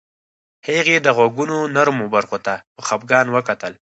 هغې 0.67 0.97
د 1.05 1.07
غوږونو 1.15 1.57
نرمو 1.75 2.05
برخو 2.15 2.37
ته 2.45 2.53
په 2.75 2.81
خفګان 2.87 3.27
وکتل 3.31 3.73